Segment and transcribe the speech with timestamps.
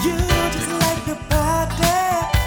[0.00, 1.16] You just like a
[1.76, 2.37] day.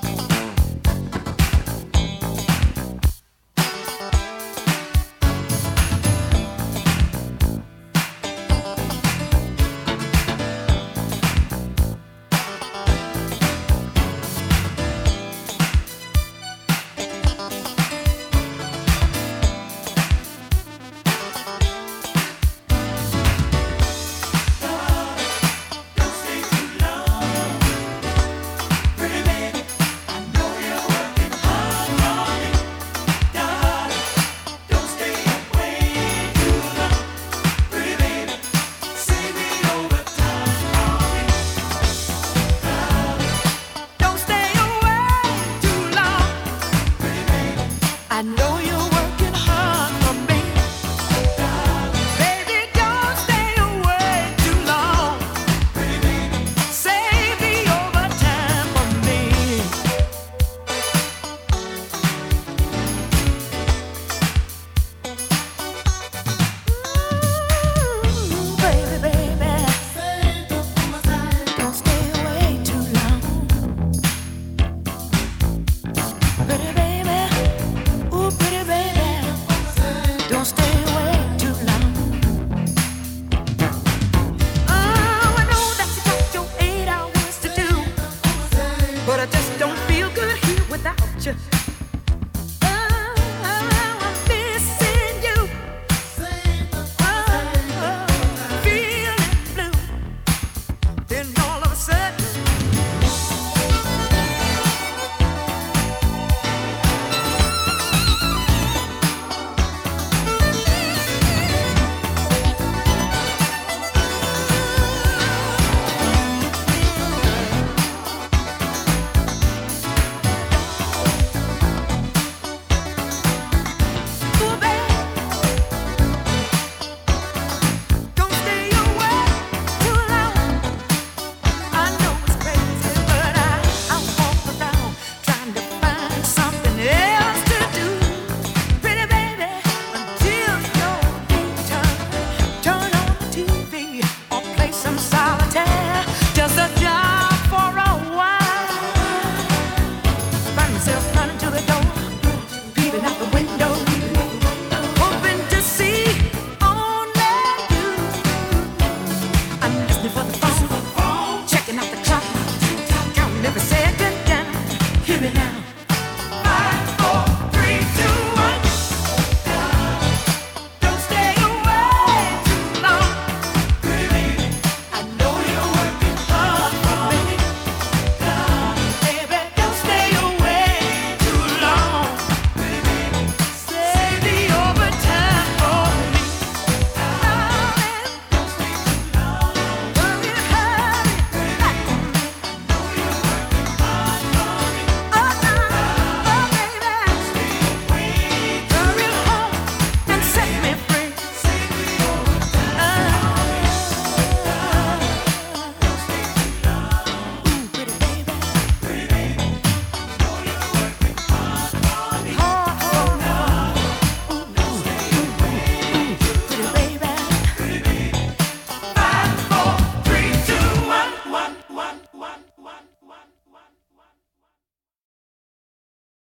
[0.00, 0.31] Bye.